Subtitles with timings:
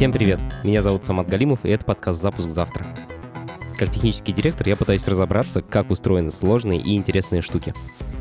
[0.00, 0.40] Всем привет!
[0.64, 2.86] Меня зовут Самат Галимов, и это подкаст «Запуск завтра».
[3.76, 7.74] Как технический директор я пытаюсь разобраться, как устроены сложные и интересные штуки.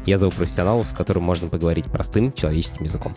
[0.06, 3.14] Я зову профессионалов, с которыми можно поговорить простым человеческим языком.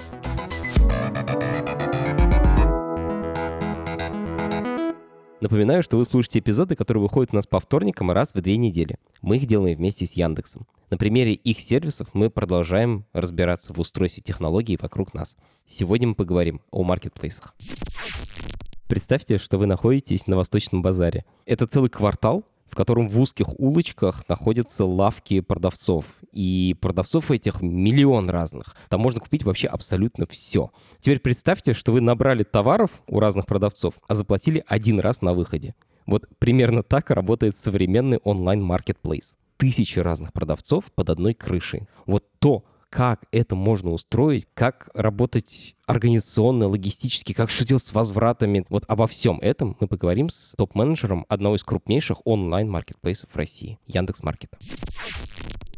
[5.41, 8.97] Напоминаю, что вы слушаете эпизоды, которые выходят у нас по вторникам раз в две недели.
[9.23, 10.69] Мы их делаем вместе с Яндексом.
[10.89, 15.37] На примере их сервисов мы продолжаем разбираться в устройстве технологий вокруг нас.
[15.67, 17.57] Сегодня мы поговорим о маркетплейсах.
[18.89, 21.25] Представьте, что вы находитесь на Восточном базаре.
[21.47, 26.07] Это целый квартал, в котором в узких улочках находятся лавки продавцов.
[26.33, 28.75] И продавцов этих миллион разных.
[28.89, 30.71] Там можно купить вообще абсолютно все.
[31.01, 35.75] Теперь представьте, что вы набрали товаров у разных продавцов, а заплатили один раз на выходе.
[36.07, 39.37] Вот примерно так работает современный онлайн-маркетплейс.
[39.59, 41.89] Тысячи разных продавцов под одной крышей.
[42.07, 48.67] Вот то, как это можно устроить, как работать организационно, логистически, как что делать с возвратами.
[48.69, 54.59] Вот обо всем этом мы поговорим с топ-менеджером одного из крупнейших онлайн-маркетплейсов России, Яндекс.Маркета.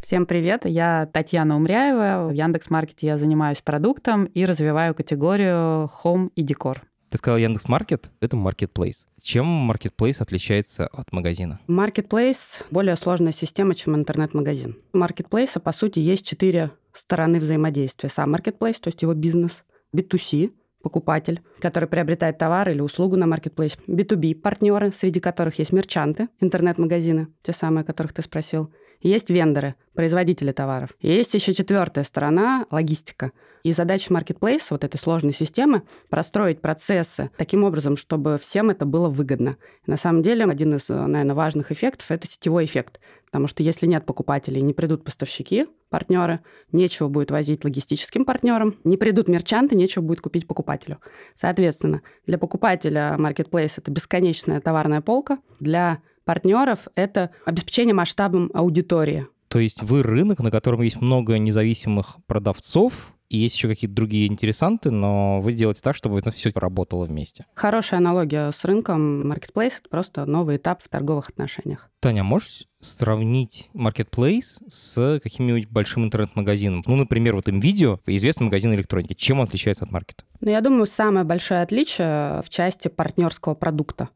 [0.03, 2.29] Всем привет, я Татьяна Умряева.
[2.29, 6.83] В Яндекс.Маркете я занимаюсь продуктом и развиваю категорию Home и декор.
[7.15, 9.07] Ты сказал Яндекс.Маркет— это маркетплейс.
[9.23, 11.61] Чем маркетплейс отличается от магазина?
[11.69, 14.79] Маркетплейс— более сложная система, чем интернет-магазин.
[14.93, 18.09] У маркетплейса, по сути, есть четыре стороны взаимодействия.
[18.09, 19.63] Сам маркетплейс, то есть его бизнес,
[19.95, 20.51] B2C,
[20.83, 23.79] покупатель, который приобретает товар или услугу на маркетплейсе.
[23.87, 28.73] B2B партнеры, среди которых есть мерчанты, интернет-магазины, те самые, о которых ты спросил.
[29.05, 30.97] Есть вендоры, производители товаров.
[30.99, 33.33] И есть еще четвертая сторона– логистика.
[33.63, 39.11] И задача маркетплейса, вот этой сложной системы, простроить процессы таким образом, чтобы всем это было
[39.11, 39.59] выгодно.
[39.87, 42.99] На самом деле один из, наверное, важных эффектов– это сетевой эффект.
[43.27, 46.41] Потому что если нет покупателей, не придут поставщики, партнеры,
[46.73, 50.99] нечего будет возить логистическим партнерам, не придут мерчанты, нечего будет купить покупателю.
[51.35, 59.27] Соответственно, для покупателя маркетплейс– это бесконечная товарная полка, для партнеров– это обеспечение масштабом аудитории.
[59.49, 64.27] То есть вы рынок, на котором есть много независимых продавцов, и есть еще какие-то другие
[64.27, 67.47] интересанты, но вы делаете так, чтобы это все работало вместе.
[67.55, 71.91] Хорошая аналогия с рынком Marketplace— это просто новый этап в торговых отношениях.
[72.01, 76.83] Таня, можешь сравнить Marketplace с каким-нибудь большим интернет-магазином?
[76.87, 79.15] Ну, например, вот им видео, известный магазин электроники.
[79.15, 80.25] Чем он отличается от маркета?
[80.41, 84.11] Ну, я думаю, самое большое отличие в части партнерского продукта.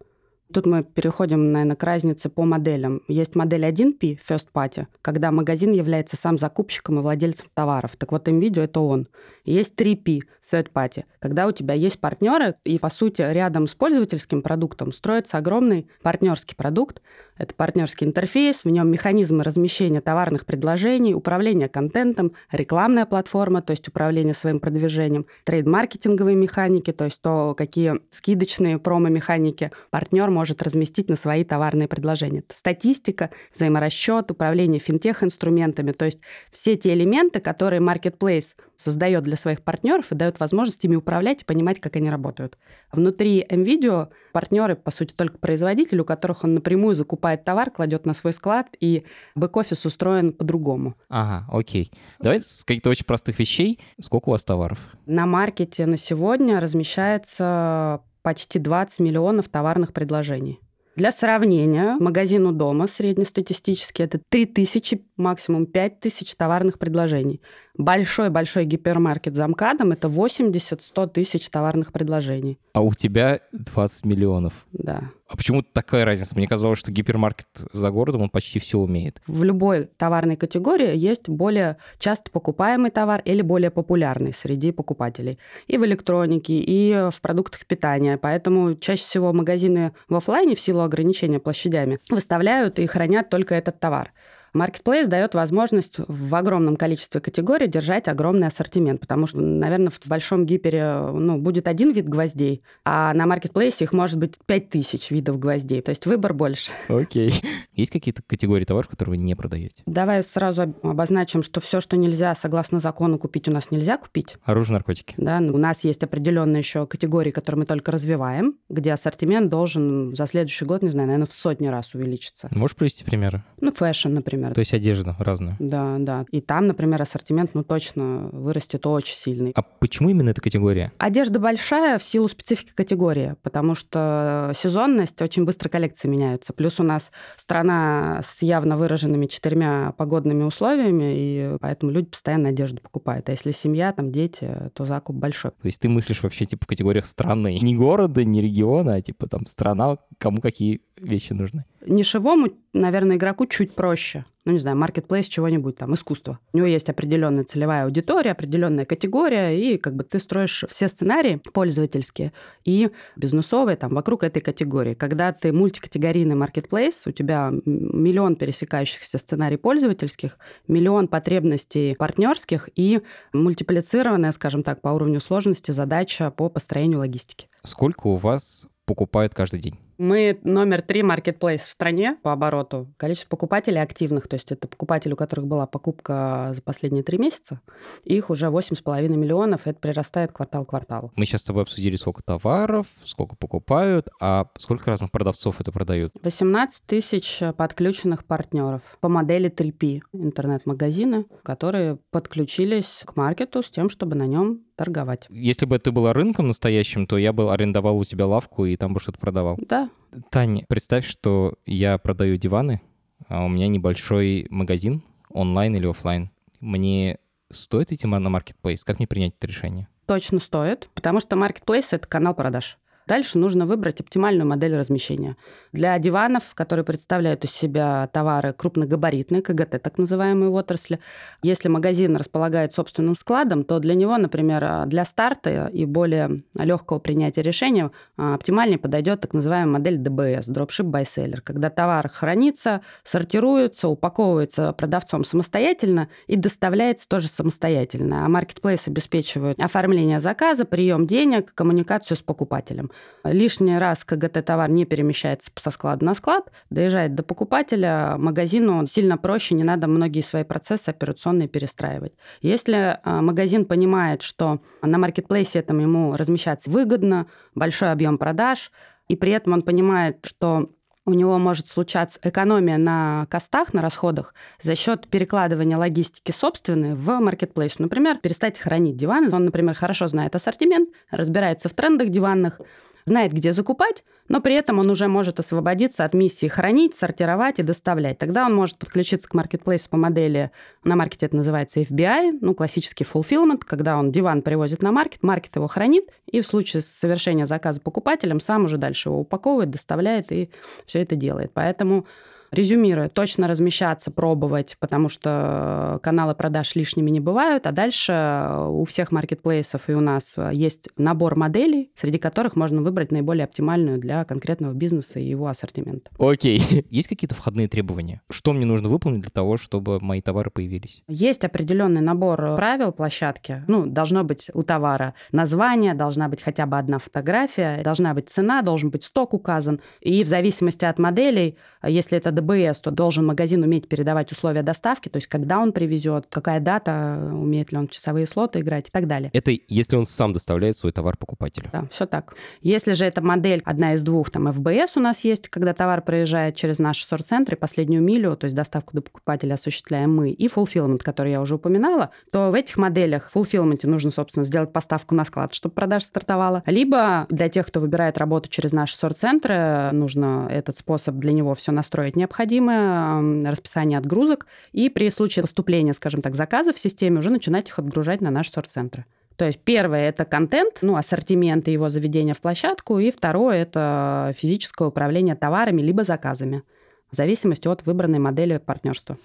[0.50, 3.02] Тут мы переходим, наверное, к разнице по моделям.
[3.06, 7.96] Есть модель 1P, First Party, когда магазин является сам закупщиком и владельцем товаров.
[7.98, 9.08] Так вот, видео это он.
[9.44, 10.20] Есть 3P,
[10.50, 15.36] Third Party, когда у тебя есть партнеры, и, по сути, рядом с пользовательским продуктом строится
[15.36, 17.02] огромный партнерский продукт.
[17.38, 23.86] Это партнерский интерфейс, в нем механизмы размещения товарных предложений, управление контентом, рекламная платформа, то есть
[23.88, 31.16] управление своим продвижением, трейд-маркетинговые механики, то есть то, какие скидочные промо-механики партнер может разместить на
[31.16, 32.40] свои товарные предложения.
[32.40, 36.18] Это статистика, взаиморасчет, управление финтех-инструментами, то есть
[36.50, 41.44] все те элементы, которые Marketplace создает для своих партнеров и дает возможность ими управлять и
[41.44, 42.56] понимать, как они работают.
[42.92, 48.14] Внутри MVideo партнеры, по сути, только производители, у которых он напрямую закупает товар, кладет на
[48.14, 50.94] свой склад, и бэк-офис устроен по-другому.
[51.08, 51.90] Ага, окей.
[52.20, 53.80] Давайте с каких-то очень простых вещей.
[54.00, 54.78] Сколько у вас товаров?
[55.06, 60.60] На маркете на сегодня размещается почти 20 миллионов товарных предложений.
[60.98, 67.40] Для сравнения, магазину дома среднестатистически это 3000, максимум 5000 товарных предложений.
[67.76, 72.58] Большой-большой гипермаркет за МКАДом– это 80-100 тысяч товарных предложений.
[72.72, 74.66] А у тебя 20 миллионов.
[74.72, 75.10] Да.
[75.28, 76.34] А почему такая разница?
[76.34, 79.22] Мне казалось, что гипермаркет за городом, он почти все умеет.
[79.26, 85.38] В любой товарной категории есть более часто покупаемый товар или более популярный среди покупателей.
[85.66, 88.16] И в электронике, и в продуктах питания.
[88.16, 93.78] Поэтому чаще всего магазины в офлайне в силу ограничения площадями выставляют и хранят только этот
[93.78, 94.12] товар.
[94.54, 100.46] Marketplace дает возможность в огромном количестве категорий держать огромный ассортимент, потому что, наверное, в большом
[100.46, 105.82] гипере ну, будет один вид гвоздей, а на Marketplace их может быть 5000 видов гвоздей,
[105.82, 106.70] то есть выбор больше.
[106.88, 107.30] Окей.
[107.30, 107.44] Okay.
[107.74, 109.82] Есть какие-то категории товаров, которые вы не продаете?
[109.86, 114.36] Давай сразу обозначим, что все, что нельзя, согласно закону, купить у нас нельзя купить.
[114.44, 115.14] Оружие, наркотики.
[115.16, 120.26] Да, у нас есть определенные еще категории, которые мы только развиваем, где ассортимент должен за
[120.26, 122.48] следующий год, не знаю, наверное, в сотни раз увеличиться.
[122.50, 123.44] Можешь привести примеры?
[123.60, 124.54] Ну, fashion, например например.
[124.54, 125.56] То есть одежда разная.
[125.58, 126.24] Да, да.
[126.30, 129.52] И там, например, ассортимент, ну, точно вырастет очень сильный.
[129.54, 130.92] А почему именно эта категория?
[130.98, 136.52] Одежда большая в силу специфики категории, потому что сезонность, очень быстро коллекции меняются.
[136.52, 142.80] Плюс у нас страна с явно выраженными четырьмя погодными условиями, и поэтому люди постоянно одежду
[142.80, 143.28] покупают.
[143.28, 145.50] А если семья, там дети, то закуп большой.
[145.50, 147.58] То есть ты мыслишь вообще типа в категориях страны.
[147.60, 151.64] Не города, не региона, а типа там страна, кому какие вещи нужны.
[151.86, 154.24] Нишевому, наверное, игроку чуть проще.
[154.44, 156.38] Ну, не знаю, маркетплейс чего-нибудь, там, искусство.
[156.54, 161.36] У него есть определенная целевая аудитория, определенная категория, и как бы ты строишь все сценарии
[161.52, 162.32] пользовательские
[162.64, 164.94] и бизнесовые там вокруг этой категории.
[164.94, 173.02] Когда ты мультикатегорийный маркетплейс, у тебя миллион пересекающихся сценарий пользовательских, миллион потребностей партнерских и
[173.34, 177.48] мультиплицированная, скажем так, по уровню сложности задача по построению логистики.
[177.64, 179.78] Сколько у вас покупают каждый день?
[179.98, 182.86] Мы номер три маркетплейс в стране по обороту.
[182.96, 187.60] Количество покупателей активных, то есть это покупатели, у которых была покупка за последние три месяца,
[188.04, 191.12] их уже 8,5 миллионов, это прирастает квартал к кварталу.
[191.16, 196.12] Мы сейчас с тобой обсудили, сколько товаров, сколько покупают, а сколько разных продавцов это продают?
[196.22, 204.14] 18 тысяч подключенных партнеров по модели 3P, интернет-магазины, которые подключились к маркету с тем, чтобы
[204.14, 205.26] на нем торговать.
[205.28, 208.94] Если бы ты была рынком настоящим, то я бы арендовал у тебя лавку и там
[208.94, 209.58] бы что-то продавал.
[209.68, 209.87] Да.
[210.30, 212.80] Таня, представь, что я продаю диваны,
[213.28, 216.30] а у меня небольшой магазин, онлайн или офлайн.
[216.60, 217.18] Мне
[217.50, 218.84] стоит идти на маркетплейс?
[218.84, 219.88] Как мне принять это решение?
[220.06, 222.78] Точно стоит, потому что маркетплейс— это канал продаж.
[223.08, 225.38] Дальше нужно выбрать оптимальную модель размещения.
[225.72, 231.00] Для диванов, которые представляют из себя товары крупногабаритные, КГТ так называемые отрасли,
[231.42, 237.40] если магазин располагает собственным складом, то для него, например, для старта и более легкого принятия
[237.40, 243.88] решения а, оптимальнее подойдет так называемая модель ДБС, Dropship by Seller, когда товар хранится, сортируется,
[243.88, 248.26] упаковывается продавцом самостоятельно и доставляется тоже самостоятельно.
[248.26, 252.90] А маркетплейс обеспечивает оформление заказа, прием денег, коммуникацию с покупателем.
[253.24, 259.54] Лишний раз КГТ-товар не перемещается со склада на склад, доезжает до покупателя, магазину сильно проще,
[259.54, 262.12] не надо многие свои процессы операционные перестраивать.
[262.40, 268.70] Если а, магазин понимает, что на маркетплейсе этом ему размещаться выгодно, большой объем продаж,
[269.08, 270.70] и при этом он понимает, что
[271.08, 277.18] у него может случаться экономия на костах, на расходах за счет перекладывания логистики собственной в
[277.18, 277.78] маркетплейс.
[277.78, 279.34] Например, перестать хранить диваны.
[279.34, 282.60] Он, например, хорошо знает ассортимент, разбирается в трендах диванных,
[283.08, 287.62] знает, где закупать, но при этом он уже может освободиться от миссии хранить, сортировать и
[287.62, 288.18] доставлять.
[288.18, 290.52] Тогда он может подключиться к маркетплейсу по модели,
[290.84, 295.56] на маркете это называется FBI, ну, классический fulfillment, когда он диван привозит на маркет, маркет
[295.56, 300.50] его хранит, и в случае совершения заказа покупателем сам уже дальше его упаковывает, доставляет и
[300.86, 301.50] все это делает.
[301.52, 302.06] Поэтому
[302.50, 309.12] Резюмируя, точно размещаться, пробовать, потому что каналы продаж лишними не бывают, а дальше у всех
[309.12, 314.72] маркетплейсов и у нас есть набор моделей, среди которых можно выбрать наиболее оптимальную для конкретного
[314.72, 316.10] бизнеса и его ассортимента.
[316.18, 316.86] Окей.
[316.90, 318.22] Есть какие-то входные требования?
[318.30, 321.02] Что мне нужно выполнить для того, чтобы мои товары появились?
[321.08, 323.62] Есть определенный набор правил площадки.
[323.66, 328.62] Ну, должно быть у товара название, должна быть хотя бы одна фотография, должна быть цена,
[328.62, 329.80] должен быть сток указан.
[330.00, 335.08] И в зависимости от моделей, если это ДБС, то должен магазин уметь передавать условия доставки,
[335.08, 339.06] то есть когда он привезет, какая дата, умеет ли он часовые слоты играть и так
[339.06, 339.30] далее.
[339.32, 341.68] Это если он сам доставляет свой товар покупателю.
[341.72, 342.34] Да, все так.
[342.62, 346.56] Если же эта модель одна из двух, там ФБС у нас есть, когда товар проезжает
[346.56, 350.98] через наш сорт-центр и последнюю милю, то есть доставку до покупателя осуществляем мы, и fulfillment,
[350.98, 355.24] который я уже упоминала, то в этих моделях в fulfillment нужно, собственно, сделать поставку на
[355.24, 356.62] склад, чтобы продажа стартовала.
[356.66, 361.72] Либо для тех, кто выбирает работу через наши сорт-центры, нужно этот способ для него все
[361.72, 367.30] настроить не необходимое расписание отгрузок, и при случае поступления, скажем так, заказов в системе уже
[367.30, 369.06] начинать их отгружать на наши сорт-центры.
[369.36, 374.34] То есть первое– это контент, ну, ассортимент и его заведение в площадку, и второе– это
[374.36, 376.62] физическое управление товарами либо заказами,
[377.10, 379.16] в зависимости от выбранной модели партнерства.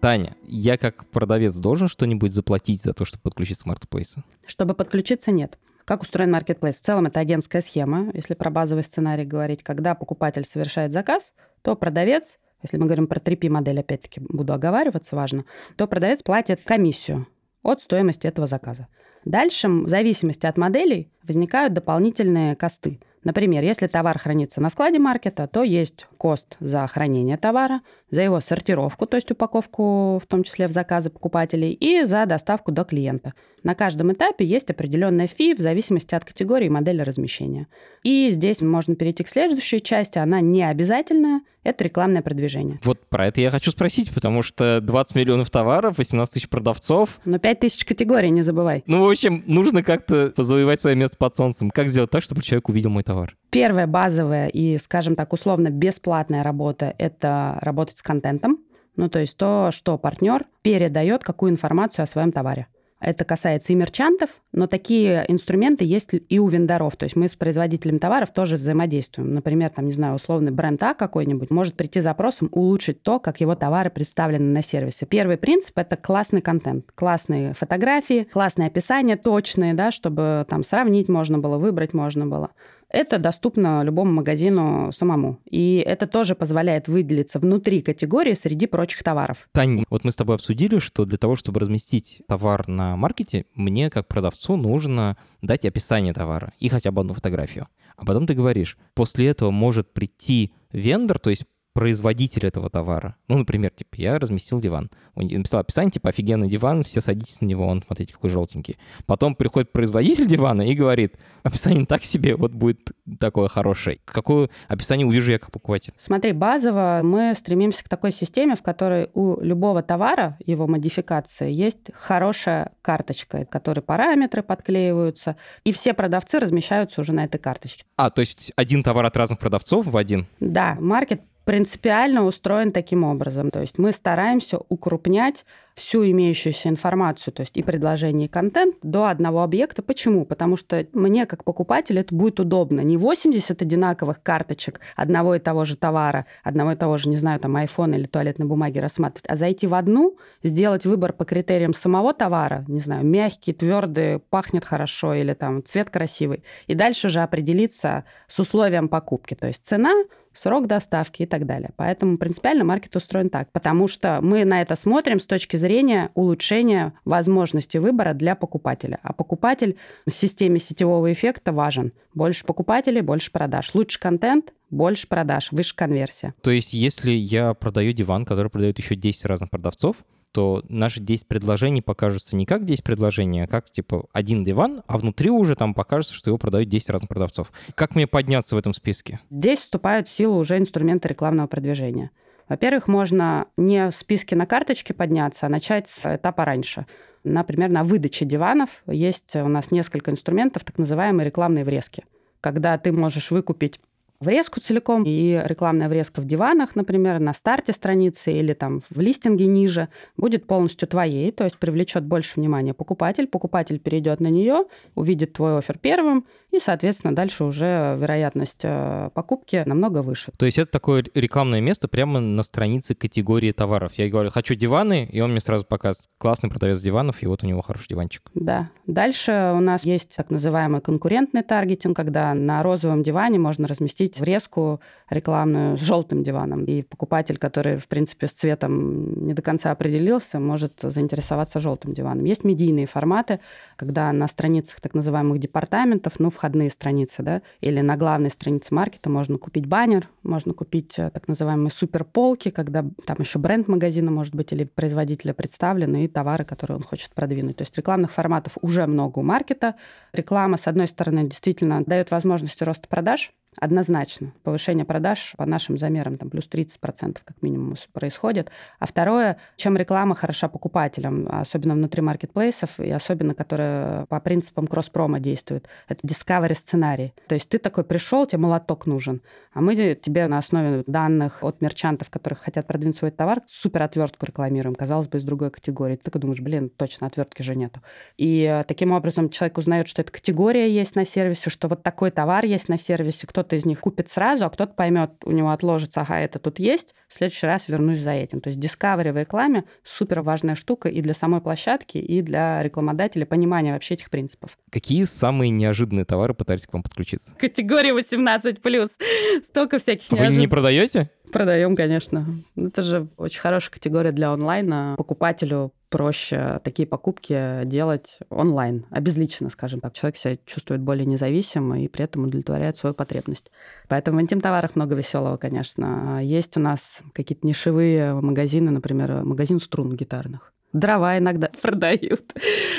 [0.00, 4.22] Таня, я как продавец должен что-нибудь заплатить за то, чтобы подключиться к маркетплейсу?
[4.46, 5.58] Чтобы подключиться, нет.
[5.86, 6.78] Как устроен маркетплейс?
[6.78, 9.62] В целом это агентская схема, если про базовый сценарий говорить.
[9.62, 15.14] Когда покупатель совершает заказ, то продавец, если мы говорим про 3P модель, опять-таки буду оговариваться,
[15.14, 15.44] важно,
[15.76, 17.28] то продавец платит комиссию
[17.62, 18.88] от стоимости этого заказа.
[19.24, 22.98] Дальше, в зависимости от моделей, возникают дополнительные косты.
[23.22, 27.80] Например, если товар хранится на складе маркета, то есть кост за хранение товара,
[28.10, 32.72] за его сортировку, то есть упаковку, в том числе в заказы покупателей, и за доставку
[32.72, 33.34] до клиента.
[33.62, 37.66] На каждом этапе есть определенная фи в зависимости от категории и модели размещения.
[38.04, 40.18] И здесь можно перейти к следующей части.
[40.18, 42.78] Она не обязательная, это рекламное продвижение.
[42.84, 47.18] Вот про это я хочу спросить, потому что 20 миллионов товаров, 18 тысяч продавцов.
[47.24, 48.84] Но 5 тысяч категорий, не забывай.
[48.86, 51.70] Ну, в общем, нужно как-то завоевать свое место под солнцем.
[51.72, 53.36] Как сделать так, чтобы человек увидел мой товар?
[53.50, 58.58] Первая базовая и, скажем так, условно бесплатная работа– это работать с контентом.
[58.96, 62.66] Ну, то есть то, что партнер передает какую информацию о своем товаре.
[62.98, 66.96] Это касается и мерчантов, но такие инструменты есть и у вендоров.
[66.96, 69.34] То есть мы с производителем товаров тоже взаимодействуем.
[69.34, 73.54] Например, там, не знаю, условный бренд А какой-нибудь может прийти запросом улучшить то, как его
[73.54, 75.04] товары представлены на сервисе.
[75.04, 81.38] Первый принцип— это классный контент, классные фотографии, классное описание, точные, да, чтобы там сравнить можно
[81.38, 82.50] было, выбрать можно было.
[82.88, 85.40] Это доступно любому магазину самому.
[85.44, 89.48] И это тоже позволяет выделиться внутри категории среди прочих товаров.
[89.52, 93.90] Тань, вот мы с тобой обсудили, что для того, чтобы разместить товар на маркете, мне
[93.90, 97.68] как продавцу нужно дать описание товара и хотя бы одну фотографию.
[97.96, 101.44] А потом ты говоришь, после этого может прийти вендор, то есть
[101.76, 103.16] производитель этого товара.
[103.28, 104.90] Ну, например, типа, я разместил диван.
[105.14, 108.78] Он написал описание, типа, офигенный диван, все садитесь на него, он, смотрите, какой желтенький.
[109.04, 113.98] Потом приходит производитель дивана и говорит, описание так себе, вот будет такое хорошее.
[114.06, 115.92] Какое описание увижу я как покупатель?
[116.02, 121.90] Смотри, базово мы стремимся к такой системе, в которой у любого товара, его модификации, есть
[121.92, 127.84] хорошая карточка, в которой параметры подклеиваются, и все продавцы размещаются уже на этой карточке.
[127.96, 130.24] А, то есть один товар от разных продавцов в один?
[130.40, 133.52] Да, маркет принципиально устроен таким образом.
[133.52, 135.44] То есть мы стараемся укрупнять
[135.76, 139.82] всю имеющуюся информацию, то есть и предложение, и контент до одного объекта.
[139.82, 140.24] Почему?
[140.24, 142.80] Потому что мне, как покупателю, это будет удобно.
[142.80, 147.38] Не 80 одинаковых карточек одного и того же товара, одного и того же, не знаю,
[147.38, 152.12] там, iPhone или туалетной бумаги рассматривать, а зайти в одну, сделать выбор по критериям самого
[152.12, 158.04] товара, не знаю, мягкий, твердый, пахнет хорошо или там цвет красивый, и дальше уже определиться
[158.26, 159.34] с условием покупки.
[159.34, 159.92] То есть цена,
[160.36, 161.70] срок доставки и так далее.
[161.76, 166.92] Поэтому принципиально маркет устроен так, потому что мы на это смотрим с точки зрения улучшения
[167.04, 168.98] возможности выбора для покупателя.
[169.02, 169.76] А покупатель
[170.06, 171.92] в системе сетевого эффекта важен.
[172.14, 173.74] Больше покупателей, больше продаж.
[173.74, 176.34] Лучше контент, больше продаж, выше конверсия.
[176.42, 179.96] То есть если я продаю диван, который продает еще 10 разных продавцов,
[180.36, 184.98] то наши 10 предложений покажутся не как 10 предложений, а как, типа, один диван, а
[184.98, 187.50] внутри уже там покажется, что его продают 10 разных продавцов.
[187.74, 189.20] Как мне подняться в этом списке?
[189.30, 192.10] Здесь вступают в силу уже инструменты рекламного продвижения.
[192.50, 196.84] Во-первых, можно не в списке на карточке подняться, а начать с этапа раньше.
[197.24, 202.04] Например, на выдаче диванов есть у нас несколько инструментов, так называемые рекламные врезки.
[202.42, 203.80] Когда ты можешь выкупить
[204.20, 209.46] врезку целиком, и рекламная врезка в диванах, например, на старте страницы или там в листинге
[209.46, 213.26] ниже, будет полностью твоей, то есть привлечет больше внимания покупатель.
[213.26, 219.62] Покупатель перейдет на нее, увидит твой офер первым, и, соответственно, дальше уже вероятность э, покупки
[219.66, 220.32] намного выше.
[220.38, 223.94] То есть это такое рекламное место прямо на странице категории товаров.
[223.94, 227.46] Я говорю, хочу диваны, и он мне сразу показывает, классный продавец диванов, и вот у
[227.46, 228.22] него хороший диванчик.
[228.34, 228.70] Да.
[228.86, 234.80] Дальше у нас есть так называемый конкурентный таргетинг, когда на розовом диване можно разместить врезку
[235.10, 236.64] рекламную с желтым диваном.
[236.64, 242.24] И покупатель, который, в принципе, с цветом не до конца определился, может заинтересоваться желтым диваном.
[242.24, 243.40] Есть медийные форматы,
[243.76, 249.08] когда на страницах так называемых департаментов, ну, входные страницы, да, или на главной странице маркета
[249.08, 254.34] можно купить баннер, можно купить э, так называемые суперполки, когда там еще бренд магазина, может
[254.34, 257.56] быть, или производителя представлены, и товары, которые он хочет продвинуть.
[257.56, 259.76] То есть рекламных форматов уже много у маркета.
[260.12, 264.32] Реклама, с одной стороны, действительно дает возможность роста продаж, Однозначно.
[264.42, 268.50] Повышение продаж по нашим замерам там плюс 30% как минимум происходит.
[268.78, 275.18] А второе, чем реклама хороша покупателям, особенно внутри маркетплейсов, и особенно, которая по принципам кросс-промо
[275.18, 277.14] действует, это discovery сценарий.
[277.28, 279.22] То есть ты такой пришел, тебе молоток нужен,
[279.52, 284.26] а мы тебе на основе данных от мерчантов, которые хотят продвинуть свой товар, супер отвертку
[284.26, 285.96] рекламируем, казалось бы, из другой категории.
[285.96, 287.80] Ты такой думаешь, блин, точно, отвертки же нету.
[288.18, 292.10] И э, таким образом человек узнает, что эта категория есть на сервисе, что вот такой
[292.10, 295.50] товар есть на сервисе, кто кто-то из них купит сразу, а кто-то поймет, у него
[295.50, 298.40] отложится, ага, это тут есть, в следующий раз вернусь за этим.
[298.40, 303.24] То есть discovery в рекламе супер важная штука и для самой площадки, и для рекламодателя
[303.24, 304.58] понимания вообще этих принципов.
[304.72, 307.34] Какие самые неожиданные товары пытались к вам подключиться?
[307.38, 309.42] Категория 18+.
[309.44, 311.10] Столько всяких Вы не продаете?
[311.32, 312.26] Продаем, конечно.
[312.56, 314.94] Это же очень хорошая категория для онлайна.
[314.96, 319.92] Покупателю проще такие покупки делать онлайн, обезлично, скажем так.
[319.92, 323.50] Человек себя чувствует более независимо и при этом удовлетворяет свою потребность.
[323.88, 326.20] Поэтому в интим-товарах много веселого, конечно.
[326.22, 332.22] Есть у нас какие-то нишевые магазины, например, магазин струн гитарных дрова иногда продают.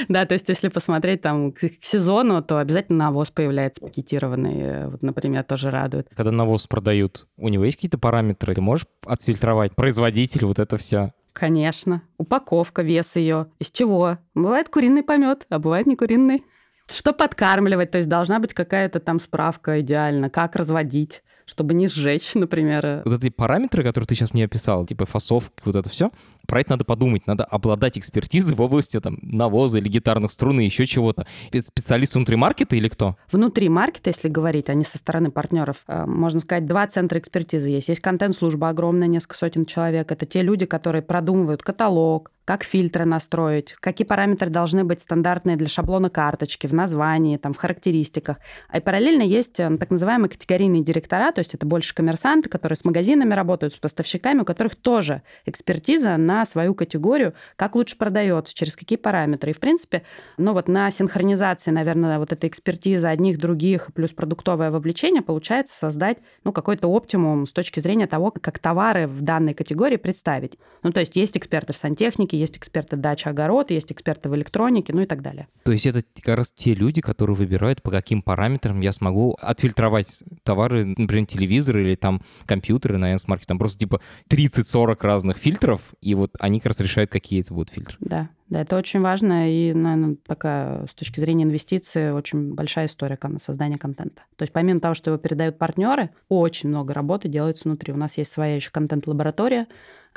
[0.07, 4.87] да, то есть если посмотреть там к, сезону, то обязательно навоз появляется пакетированный.
[4.89, 6.07] Вот, например, тоже радует.
[6.15, 8.53] Когда навоз продают, у него есть какие-то параметры?
[8.53, 11.13] Ты можешь отфильтровать производитель, вот это все?
[11.37, 12.01] Конечно.
[12.17, 13.51] Упаковка, вес ее.
[13.59, 14.17] Из чего?
[14.33, 16.43] Бывает куриный помет, а бывает не куриный.
[16.87, 17.91] Что подкармливать?
[17.91, 23.03] То есть должна быть какая-то там справка идеально, как разводить чтобы не сжечь, например.
[23.05, 26.11] Вот эти параметры, которые ты сейчас мне описал, типа фасовки, вот это все,
[26.47, 30.65] про это надо подумать, надо обладать экспертизой в области там навоза или гитарных струн и
[30.65, 31.27] еще чего-то.
[31.51, 33.17] Специалист внутри маркета или кто?
[33.31, 37.69] Внутри маркета, если говорить, а не со стороны партнеров, э, можно сказать, два центра экспертизы
[37.69, 37.89] есть.
[37.89, 40.11] Есть контент-служба огромная, несколько сотен человек.
[40.11, 45.67] Это те люди, которые продумывают каталог, как фильтры настроить, какие параметры должны быть стандартные для
[45.67, 48.37] шаблона карточки, в названии, там, в характеристиках.
[48.73, 52.85] И параллельно есть э, так называемые категорийные директора, то есть это больше коммерсанты, которые с
[52.85, 58.77] магазинами работают, с поставщиками, у которых тоже экспертиза на свою категорию, как лучше продается, через
[58.77, 59.51] какие параметры.
[59.51, 60.03] И, в принципе,
[60.37, 66.19] ну вот на синхронизации, наверное, вот этой экспертизы одних, других, плюс продуктовое вовлечение, получается создать,
[66.45, 70.57] ну, какой-то оптимум с точки зрения того, как товары в данной категории представить.
[70.81, 74.93] Ну, то есть есть эксперты в сантехнике, есть эксперты дача, огород, есть эксперты в электронике,
[74.93, 75.47] ну и так далее.
[75.63, 80.23] То есть это как раз те люди, которые выбирают, по каким параметрам я смогу отфильтровать
[80.43, 86.13] товары, например, телевизоры или там компьютеры на Яндекс.Маркете, там просто типа 30-40 разных фильтров, и
[86.13, 87.95] вот вот они как раз решают, какие это будут фильтры.
[87.99, 93.17] Да, да, это очень важно, и, наверное, такая с точки зрения инвестиций очень большая история
[93.39, 94.23] создания контента.
[94.35, 97.93] То есть помимо того, что его передают партнеры, очень много работы делается внутри.
[97.93, 99.67] У нас есть своя еще контент-лаборатория,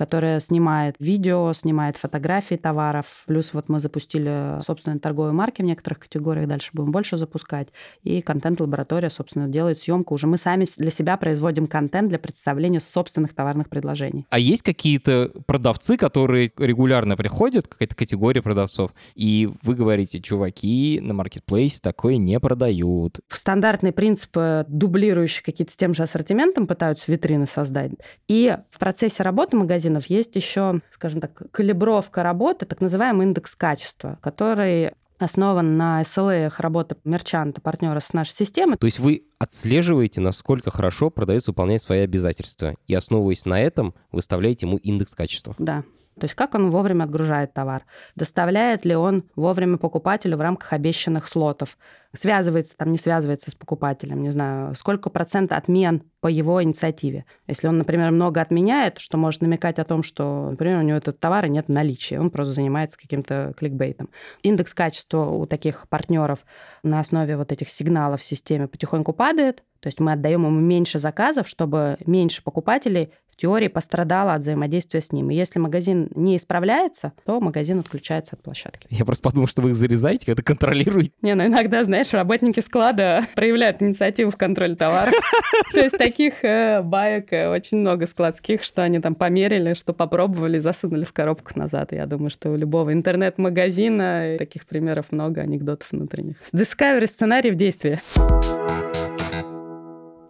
[0.00, 3.04] которая снимает видео, снимает фотографии товаров.
[3.26, 7.68] Плюс вот мы запустили собственные торговые марки в некоторых категориях, дальше будем больше запускать.
[8.02, 10.14] И контент-лаборатория, собственно, делает съемку.
[10.14, 14.24] Уже мы сами для себя производим контент для представления собственных товарных предложений.
[14.30, 21.12] А есть какие-то продавцы, которые регулярно приходят, какая-то категория продавцов, и вы говорите, чуваки на
[21.12, 23.20] маркетплейсе такое не продают.
[23.28, 24.34] Стандартный принцип,
[24.66, 27.92] дублирующий какие-то с тем же ассортиментом, пытаются витрины создать.
[28.28, 33.54] И в процессе работы магазина магазинов есть еще, скажем так, калибровка работы, так называемый индекс
[33.54, 38.78] качества, который основан на SLA работы мерчанта, партнера с нашей системой.
[38.78, 44.66] То есть вы отслеживаете, насколько хорошо продавец выполняет свои обязательства, и основываясь на этом, выставляете
[44.66, 45.54] ему индекс качества.
[45.58, 45.84] Да.
[46.18, 51.28] То есть как он вовремя отгружает товар, доставляет ли он вовремя покупателю в рамках обещанных
[51.28, 51.78] слотов,
[52.12, 57.24] связывается там, не связывается с покупателем, не знаю, сколько процент отмен по его инициативе.
[57.46, 61.20] Если он, например, много отменяет, что может намекать о том, что, например, у него этот
[61.20, 64.10] товара нет в наличии, он просто занимается каким-то кликбейтом.
[64.42, 66.40] Индекс качества у таких партнеров
[66.82, 70.98] на основе вот этих сигналов в системе потихоньку падает, то есть мы отдаем ему меньше
[70.98, 75.30] заказов, чтобы меньше покупателей теории пострадала от взаимодействия с ним.
[75.30, 78.86] И если магазин не исправляется, то магазин отключается от площадки.
[78.90, 81.12] Я просто подумал, что вы их зарезаете, когда контролируете.
[81.22, 85.14] Не, ну иногда, знаешь, работники склада проявляют инициативу в контроле товаров.
[85.72, 90.58] То есть таких э, баек э, очень много складских, что они там померили, что попробовали,
[90.58, 91.92] засунули в коробку назад.
[91.92, 96.36] Я думаю, что у любого интернет-магазина таких примеров много, анекдотов внутренних.
[96.52, 97.98] Discovery сценарий в действии.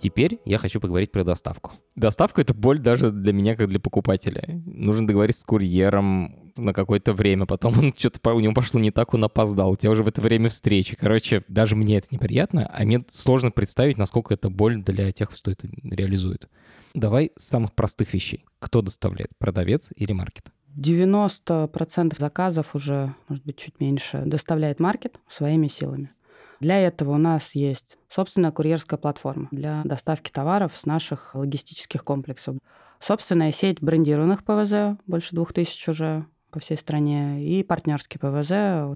[0.01, 1.73] Теперь я хочу поговорить про доставку.
[1.95, 4.43] Доставка— это боль даже для меня, как для покупателя.
[4.65, 9.13] Нужно договориться с курьером на какое-то время, потом он что-то у него пошло не так,
[9.13, 10.97] он опоздал, у тебя уже в это время встречи.
[10.97, 15.51] Короче, даже мне это неприятно, а мне сложно представить, насколько это боль для тех, кто
[15.51, 16.49] это реализует.
[16.95, 18.47] Давай с самых простых вещей.
[18.59, 20.47] Кто доставляет, продавец или маркет?
[20.77, 26.11] 90% заказов уже, может быть, чуть меньше, доставляет маркет своими силами.
[26.61, 32.57] Для этого у нас есть собственная курьерская платформа для доставки товаров с наших логистических комплексов.
[33.01, 38.49] Собственная сеть брендированных ПВЗ, больше двух тысяч уже по всей стране, и партнерский ПВЗ,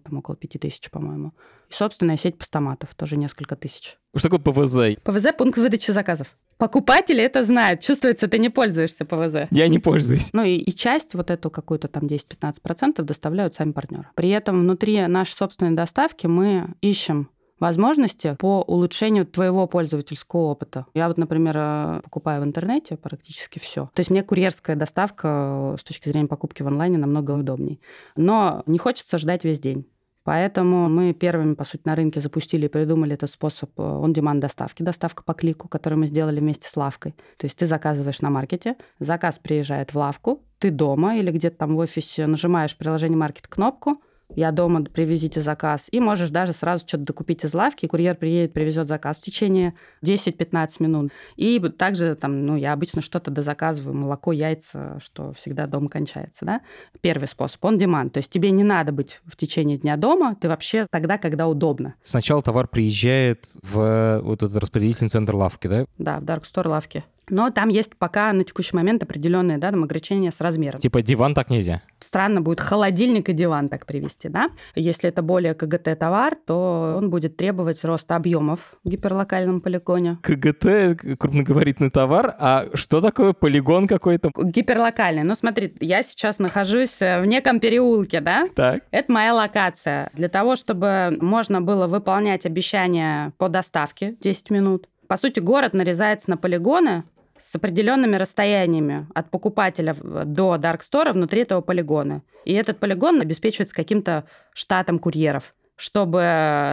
[0.03, 1.33] там около пяти тысяч, по-моему.
[1.71, 3.97] И собственная сеть постаматов, тоже несколько тысяч.
[4.15, 5.01] Что такое ПВЗ?
[5.03, 6.37] ПВЗ– пункт выдачи заказов.
[6.59, 7.81] Покупатели это знают.
[7.81, 9.49] Чувствуется, ты не пользуешься ПВЗ.
[9.51, 10.31] Я не пользуюсь.
[10.33, 14.09] Ну и, и часть, вот эту какую-то там 10-15% доставляют сами партнеры.
[14.15, 20.87] При этом внутри нашей собственной доставки мы ищем возможности по улучшению твоего пользовательского опыта.
[20.95, 23.91] Я вот, например, э, покупаю в интернете практически все.
[23.95, 27.79] То есть мне курьерская доставка э, с точки зрения покупки в онлайне намного удобнее.
[28.17, 29.87] Но не хочется ждать весь день.
[30.25, 34.83] Поэтому мы первыми, по сути, на рынке запустили и придумали этот способ э, on-demand доставки,
[34.83, 37.13] доставка по клику, который мы сделали вместе с лавкой.
[37.37, 41.77] То есть ты заказываешь на маркете, заказ приезжает в лавку, ты дома или где-то там
[41.77, 44.01] в офисе нажимаешь в приложении маркет кнопку,
[44.35, 45.87] я дома, привезите заказ.
[45.91, 50.71] И можешь даже сразу что-то докупить из лавки, курьер приедет, привезет заказ в течение 10-15
[50.81, 51.13] минут.
[51.37, 56.61] И также там, ну, я обычно что-то дозаказываю, молоко, яйца, что всегда дома кончается, да.
[57.01, 58.11] Первый способ, он demand.
[58.11, 61.95] То есть тебе не надо быть в течение дня дома, ты вообще тогда, когда удобно.
[62.01, 65.87] Сначала товар приезжает в вот этот распределительный центр лавки, да?
[65.99, 67.05] Да, в Dark Store лавки.
[67.29, 70.81] Но там есть пока на текущий момент определенные да, там ограничения с размером.
[70.81, 71.83] Типа диван так нельзя?
[72.01, 74.51] Странно будет холодильник и диван так привести, да?
[74.75, 80.19] Если это более КГТ-товар, то он будет требовать роста объемов в гиперлокальном полигоне.
[80.23, 84.31] КГТ— крупногабаритный товар, а что такое полигон какой-то?
[84.37, 85.23] Гиперлокальный.
[85.23, 88.47] Ну смотри, я сейчас нахожусь в неком переулке, да?
[88.55, 88.83] Так.
[88.91, 90.11] Это моя локация.
[90.15, 96.31] Для того, чтобы можно было выполнять обещания по доставке 10 минут, по сути, город нарезается
[96.31, 97.05] на полигоны,
[97.39, 102.23] с определенными расстояниями от покупателя до Dark Store внутри этого полигона.
[102.45, 106.21] И этот полигон обеспечивается каким-то штатом курьеров чтобы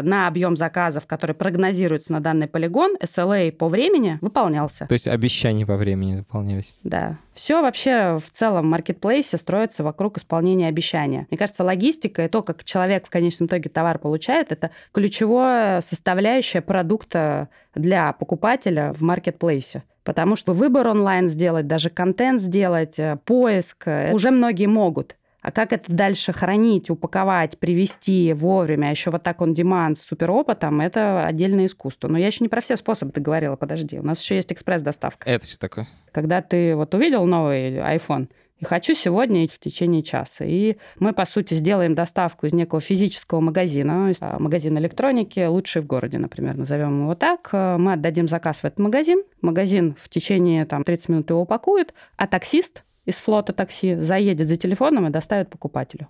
[0.04, 4.86] на объем заказов, который прогнозируется на данный полигон, SLA по времени выполнялся.
[4.88, 6.76] То есть обещания по времени выполнялись.
[6.84, 7.18] Да.
[7.34, 11.28] Все вообще в целом в маркетплейсе строится вокруг исполнения обещания.
[11.32, 16.62] Мне кажется, логистика и то, как человек в конечном итоге товар получает, это ключевая составляющая
[16.62, 19.84] продукта для покупателя в маркетплейсе.
[20.04, 25.16] Потому что выбор онлайн сделать, даже контент сделать, э, поиск, э, уже многие могут.
[25.42, 30.82] А как это дальше хранить, упаковать, привести вовремя, еще вот так он демант с суперопытом,
[30.82, 32.08] это отдельное искусство.
[32.10, 33.98] Но я еще не про все способы договорила, подожди.
[33.98, 35.28] У нас еще есть экспресс-доставка.
[35.28, 35.88] Это что такое?
[36.12, 38.30] Когда ты вот увидел новый iPhone,
[38.62, 40.46] и хочу сегодня в течение часа.
[40.46, 45.88] И мы, по сути, сделаем доставку из некого физического магазина, а, магазин электроники, лучший в
[45.88, 47.50] городе, например, назовем его так.
[47.52, 52.28] Мы отдадим заказ в этот магазин, магазин в течение там, 30 минут его упакует, а
[52.28, 56.08] таксист из флота такси заедет за телефоном и доставит покупателю.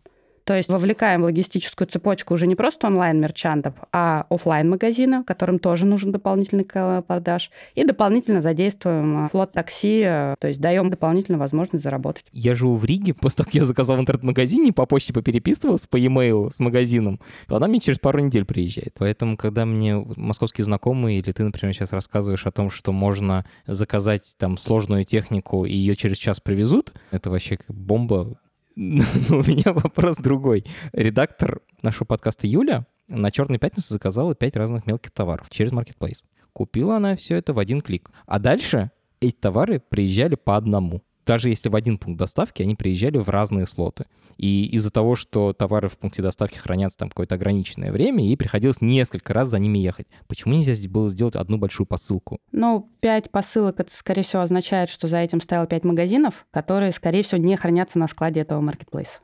[0.51, 5.85] То есть вовлекаем в логистическую цепочку уже не просто онлайн-мерчантов, а офлайн магазина которым тоже
[5.85, 7.51] нужен дополнительный продаж.
[7.73, 12.25] И дополнительно задействуем флот такси, то есть даем дополнительную возможность заработать.
[12.33, 15.95] Я живу в Риге, после того, как я заказал в интернет-магазине, по почте попереписывался, по
[15.95, 18.95] e-mail с магазином, то она мне через пару недель приезжает.
[18.99, 24.35] Поэтому, когда мне московские знакомые или ты, например, сейчас рассказываешь о том, что можно заказать
[24.37, 28.37] там сложную технику и ее через час привезут, это вообще как бомба
[28.75, 30.65] но у меня вопрос другой.
[30.93, 36.23] Редактор нашего подкаста Юля на «Черной пятницу» заказала пять разных мелких товаров через Marketplace.
[36.53, 38.11] Купила она все это в один клик.
[38.25, 41.01] А дальше эти товары приезжали по одному
[41.31, 44.05] даже если в один пункт доставки, они приезжали в разные слоты.
[44.35, 48.81] И из-за того, что товары в пункте доставки хранятся там какое-то ограниченное время, ей приходилось
[48.81, 50.07] несколько раз за ними ехать.
[50.27, 52.39] Почему нельзя здесь было сделать одну большую посылку?
[52.51, 57.23] Ну, пять посылок, это, скорее всего, означает, что за этим стояло пять магазинов, которые, скорее
[57.23, 59.21] всего, не хранятся на складе этого маркетплейса.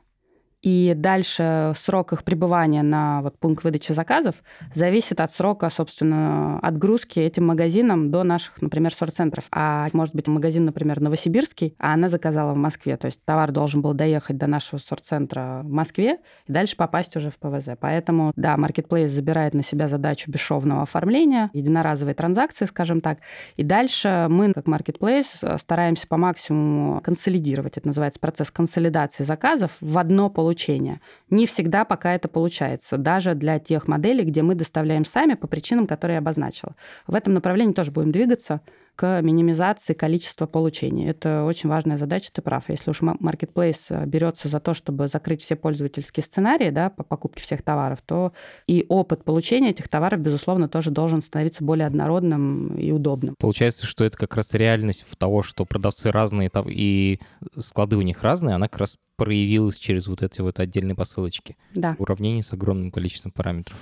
[0.60, 4.34] И дальше срок их пребывания на вот пункт выдачи заказов
[4.74, 9.44] зависит от срока, собственно, отгрузки этим магазинам до наших, например, сорт-центров.
[9.52, 12.96] А может быть магазин, например, Новосибирский, а она заказала в Москве.
[12.96, 16.18] То есть товар должен был доехать до нашего сорт-центра в Москве
[16.48, 17.70] и дальше попасть уже в ПВЗ.
[17.78, 23.18] Поэтому, да, Marketplace забирает на себя задачу бесшовного оформления, единоразовой транзакции, скажем так.
[23.56, 29.96] И дальше мы, как Marketplace, стараемся по максимуму консолидировать, это называется процесс консолидации заказов в
[29.98, 31.00] одно полотенце получения.
[31.30, 35.86] Не всегда пока это получается, даже для тех моделей, где мы доставляем сами по причинам,
[35.86, 36.74] которые я обозначила.
[37.06, 38.60] В этом направлении тоже будем двигаться
[38.98, 41.06] к минимизации количества получений.
[41.06, 42.64] Это очень важная задача, ты прав.
[42.66, 47.40] Если уж Marketplace э, берется за то, чтобы закрыть все пользовательские сценарии да, по покупке
[47.40, 48.32] всех товаров, то
[48.66, 53.36] и опыт получения этих товаров, безусловно, тоже должен становиться более однородным и удобным.
[53.38, 57.20] Получается, что это как раз реальность того, что продавцы разные и
[57.56, 61.56] склады у них разные, она как раз проявилась через вот эти вот отдельные посылочки.
[61.72, 61.94] Да.
[62.00, 63.78] Уравнение с огромным количеством параметров.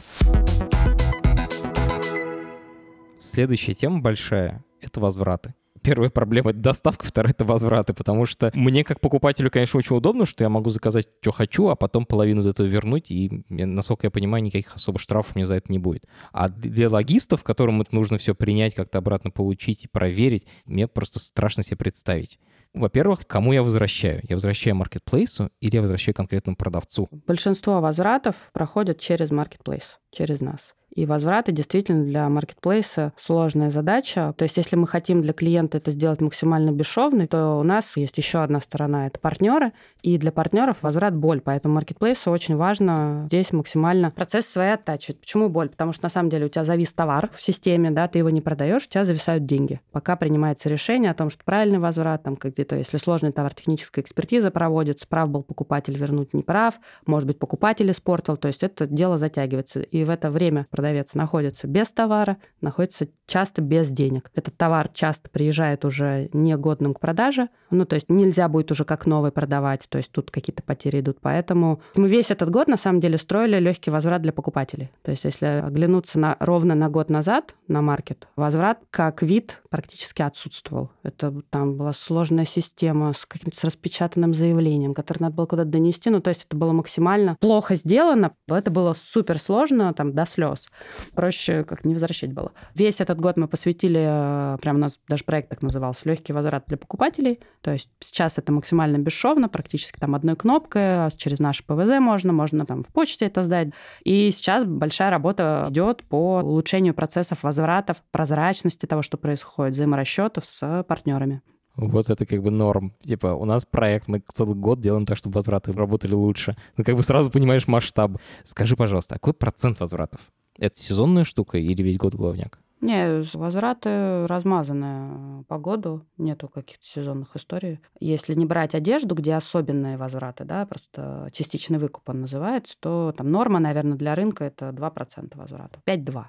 [3.18, 5.54] Следующая тема большая— это возвраты.
[5.82, 10.26] Первая проблема— это доставка, вторая— это возвраты, потому что мне как покупателю, конечно, очень удобно,
[10.26, 14.10] что я могу заказать, что хочу, а потом половину из этого вернуть, и, насколько я
[14.10, 16.04] понимаю, никаких особо штрафов мне за это не будет.
[16.32, 21.20] А для логистов, которым это нужно все принять, как-то обратно получить и проверить, мне просто
[21.20, 22.40] страшно себе представить.
[22.74, 24.22] Во-первых, кому я возвращаю?
[24.28, 27.08] Я возвращаю маркетплейсу или я возвращаю конкретному продавцу?
[27.26, 30.60] Большинство возвратов проходят через маркетплейс, через нас.
[30.96, 34.34] И возвраты действительно для маркетплейса сложная задача.
[34.36, 38.16] То есть если мы хотим для клиента это сделать максимально бесшовно, то у нас есть
[38.16, 41.42] еще одна сторона, это партнеры, и для партнеров возврат боль.
[41.42, 45.20] Поэтому маркетплейсу очень важно здесь максимально процесс своей оттачивать.
[45.20, 45.68] Почему боль?
[45.68, 48.40] Потому что на самом деле у тебя завис товар в системе, да, ты его не
[48.40, 49.80] продаешь, у тебя зависают деньги.
[49.92, 54.50] Пока принимается решение о том, что правильный возврат, там где-то, если сложный товар, техническая экспертиза
[54.50, 59.18] проводится, прав был покупатель вернуть не прав, может быть, покупатель испортил, то есть это дело
[59.18, 59.80] затягивается.
[59.80, 64.30] И в это время продавец находится без товара, находится часто без денег.
[64.36, 69.06] Этот товар часто приезжает уже негодным к продаже, ну, то есть нельзя будет уже как
[69.06, 71.18] новый продавать, то есть тут какие-то потери идут.
[71.20, 74.90] Поэтому мы весь этот год, на самом деле, строили легкий возврат для покупателей.
[75.02, 80.22] То есть если оглянуться на, ровно на год назад на маркет, возврат как вид практически
[80.22, 80.90] отсутствовал.
[81.02, 86.10] Это там была сложная система с каким-то распечатанным заявлением, которое надо было куда-то донести.
[86.10, 88.32] Ну, то есть это было максимально плохо сделано.
[88.46, 90.68] Это было супер сложно, там, до слез.
[91.14, 92.52] Проще как не возвращать было.
[92.74, 96.64] Весь этот год мы посвятили, э, прям у нас даже проект так назывался, легкий возврат
[96.66, 97.40] для покупателей.
[97.60, 102.32] То есть сейчас это максимально бесшовно, практически там одной кнопкой, а через наш ПВЗ можно,
[102.32, 103.68] можно там в почте это сдать.
[104.04, 110.84] И сейчас большая работа идет по улучшению процессов возвратов, прозрачности того, что происходит, взаиморасчетов с
[110.86, 111.42] партнерами.
[111.76, 112.94] Вот это как бы норм.
[113.04, 116.56] Типа, у нас проект, мы целый год делаем так, чтобы возвраты работали лучше.
[116.76, 118.12] Ну, как бы сразу понимаешь масштаб.
[118.44, 120.20] Скажи, пожалуйста, а какой процент возвратов?
[120.58, 122.58] Это сезонная штука или весь год главняк?
[122.80, 127.80] Не, возвраты размазанные по году, нету каких-то сезонных историй.
[128.00, 133.30] Если не брать одежду, где особенные возвраты, да, просто частичный выкуп он называется, то там
[133.30, 136.26] норма, наверное, для рынка это 2% возврата, 5-2%.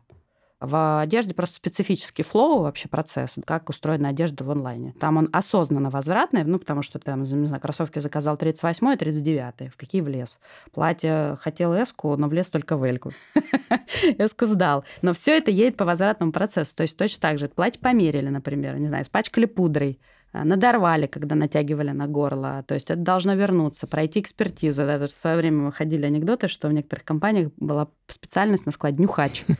[0.59, 4.93] В одежде просто специфический флоу вообще процесс, как устроена одежда в онлайне.
[4.99, 9.71] Там он осознанно возвратный, ну, потому что там, не знаю, кроссовки заказал 38 и 39
[9.71, 10.39] в какие влез.
[10.71, 13.11] Платье хотел эску, но влез только в эльку.
[14.17, 14.83] Эску сдал.
[15.03, 16.75] Но все это едет по возвратному процессу.
[16.75, 17.49] То есть точно так же.
[17.49, 19.99] Платье померили, например, не знаю, испачкали пудрой
[20.43, 22.63] надорвали, когда натягивали на горло.
[22.67, 24.85] То есть это должно вернуться, пройти экспертизу.
[24.85, 29.43] Да, в свое время выходили анекдоты, что в некоторых компаниях была специальность на склад нюхач.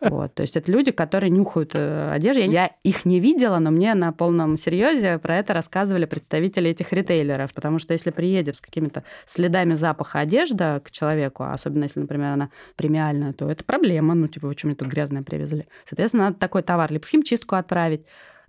[0.00, 2.42] Вот, то есть это люди, которые нюхают э, одежду.
[2.42, 7.54] Я их не видела, но мне на полном серьезе про это рассказывали представители этих ритейлеров,
[7.54, 12.50] потому что если приедет с какими-то следами запаха одежда к человеку, особенно если, например, она
[12.76, 14.14] премиальная, то это проблема.
[14.14, 15.66] Ну, типа, вы что мне тут грязное привезли?
[15.86, 18.04] Соответственно, надо такой товар либо в химчистку отправить,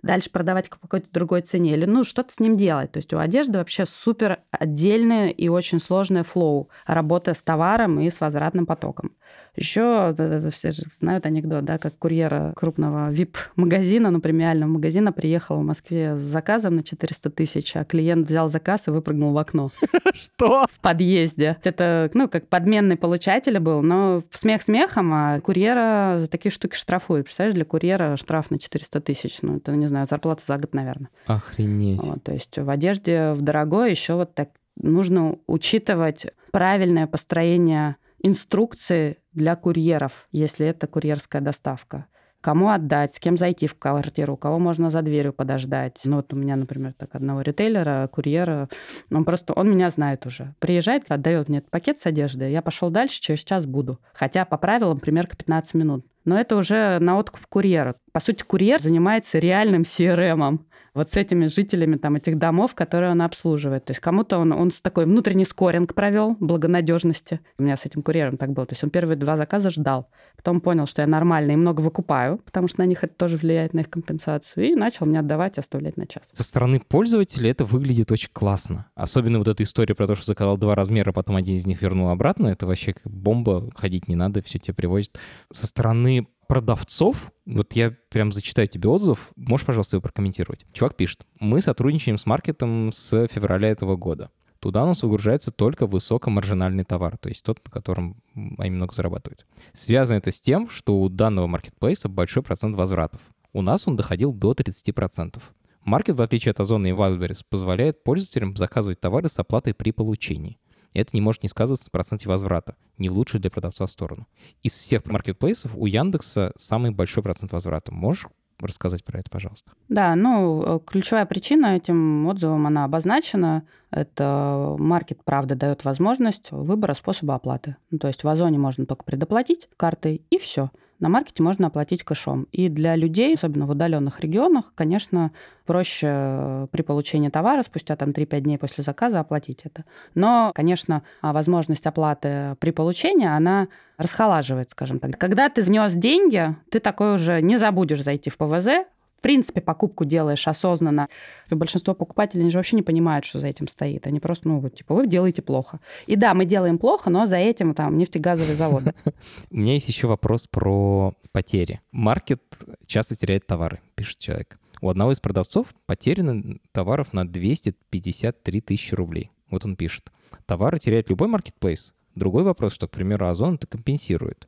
[0.06, 2.92] дальше продавать по какой-то другой цене, или ну что-то с ним делать.
[2.92, 8.08] То есть у одежды вообще супер отдельная и очень сложная флоу, работа с товаром и
[8.08, 9.12] с возвратным потоком.
[9.56, 10.14] Еще
[10.52, 16.16] все же знают анекдот, да, как курьера крупного VIP-магазина, ну, премиального магазина, приехал в Москве
[16.16, 19.70] с заказом на 400 тысяч, а клиент взял заказ и выпрыгнул в окно.
[20.14, 20.66] Что?
[20.70, 21.56] В подъезде.
[21.64, 27.26] Это, ну, как подменный получатель был, но смех смехом, а курьера за такие штуки штрафуют.
[27.26, 31.08] Представляешь, для курьера штраф на 400 тысяч, ну, это, не знаю, зарплата за год, наверное.
[31.26, 32.02] Охренеть.
[32.02, 39.18] Вот, то есть в одежде в дорогой еще вот так нужно учитывать правильное построение инструкции
[39.32, 42.06] для курьеров, если это курьерская доставка.
[42.40, 46.00] Кому отдать, с кем зайти в квартиру, кого можно за дверью подождать.
[46.04, 48.68] Ну вот у меня, например, так одного ритейлера, курьера,
[49.10, 50.54] он просто, он меня знает уже.
[50.60, 53.98] Приезжает, отдает мне этот пакет с одеждой, я пошел дальше, через час буду.
[54.12, 56.06] Хотя по правилам примерка 15 минут.
[56.26, 57.94] Но это уже на откуп курьера.
[58.12, 60.58] По сути, курьер занимается реальным CRM
[60.96, 63.84] вот с этими жителями там этих домов, которые он обслуживает.
[63.84, 67.40] То есть кому-то он, он такой внутренний скоринг провел благонадежности.
[67.58, 68.64] У меня с этим курьером так было.
[68.64, 70.08] То есть он первые два заказа ждал.
[70.36, 73.74] Потом понял, что я нормально и много выкупаю, потому что на них это тоже влияет
[73.74, 74.68] на их компенсацию.
[74.68, 76.30] И начал мне отдавать, оставлять на час.
[76.32, 78.86] Со стороны пользователя это выглядит очень классно.
[78.94, 82.08] Особенно вот эта история про то, что заказал два размера, потом один из них вернул
[82.08, 82.48] обратно.
[82.48, 83.70] Это вообще как бомба.
[83.74, 85.18] Ходить не надо, все тебе привозят.
[85.52, 90.66] Со стороны продавцов, вот я прям зачитаю тебе отзыв, можешь, пожалуйста, его прокомментировать.
[90.72, 94.30] Чувак пишет, мы сотрудничаем с маркетом с февраля этого года.
[94.58, 98.22] Туда у нас выгружается только высокомаржинальный товар, то есть тот, на котором
[98.58, 99.46] они много зарабатывают.
[99.74, 103.20] Связано это с тем, что у данного маркетплейса большой процент возвратов.
[103.52, 105.42] У нас он доходил до 30%.
[105.84, 110.58] Маркет, в отличие от Озона и Wildberries, позволяет пользователям заказывать товары с оплатой при получении
[110.96, 114.26] это не может не сказываться на проценте возврата, не в лучшую для продавца сторону.
[114.62, 117.92] Из всех маркетплейсов у Яндекса самый большой процент возврата.
[117.92, 118.26] Можешь
[118.58, 119.72] рассказать про это, пожалуйста?
[119.88, 123.64] Да, ну, э, ключевая причина этим отзывом, она обозначена.
[123.90, 127.76] Это маркет, правда, дает возможность выбора способа оплаты.
[127.90, 130.70] Ну, то есть в Озоне можно только предоплатить картой, и все.
[130.98, 132.46] На маркете можно оплатить кэшом.
[132.52, 135.30] И для людей, особенно в удаленных регионах, конечно,
[135.66, 139.84] проще э, при получении товара спустя там 3-5 дней после заказа оплатить это.
[140.14, 145.18] Но, конечно, а, возможность оплаты при получении, она расхолаживает, скажем так.
[145.18, 148.86] Когда ты внес деньги, ты такой уже не забудешь зайти в ПВЗ,
[149.26, 151.08] принципе, покупку делаешь осознанно.
[151.50, 154.06] И большинство покупателей они же вообще не понимают, что за этим стоит.
[154.06, 155.80] Они просто, ну, вот, типа, вы делаете плохо.
[156.06, 158.94] И да, мы делаем плохо, но за этим там нефтегазовые заводы.
[159.50, 161.80] У меня есть еще вопрос про потери.
[161.90, 162.40] Маркет
[162.86, 164.60] часто теряет товары, пишет человек.
[164.80, 169.32] У одного из продавцов потеряно товаров на 253 тысячи рублей.
[169.50, 170.12] Вот он пишет.
[170.44, 171.94] Товары теряет любой маркетплейс.
[172.14, 174.46] Другой вопрос, что, к примеру, Озон это компенсирует.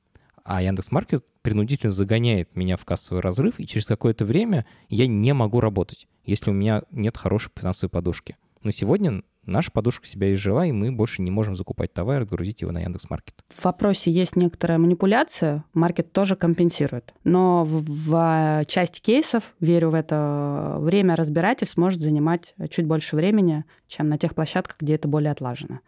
[0.49, 5.61] А Яндекс.Маркет принудительно загоняет меня в кассовый разрыв, и через какое-то время я не могу
[5.61, 8.39] работать, если у меня нет хорошей финансовой подушки.
[8.63, 12.63] Но сегодня наша подушка себя изжила, и мы больше не можем закупать товар и отгрузить
[12.63, 13.35] его на Яндекс.Маркет.
[13.55, 17.13] В вопросе есть некоторая манипуляция, маркет тоже компенсирует.
[17.25, 23.67] Но в, в части кейсов, верю в это, время разбирательств может занимать чуть больше времени,
[23.87, 25.81] чем на тех площадках, где это более отлажено.